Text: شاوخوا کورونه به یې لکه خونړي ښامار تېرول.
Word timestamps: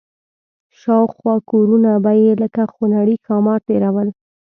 شاوخوا 0.79 1.35
کورونه 1.51 1.91
به 2.03 2.11
یې 2.21 2.31
لکه 2.41 2.63
خونړي 2.73 3.15
ښامار 3.25 3.59
تېرول. 3.67 4.07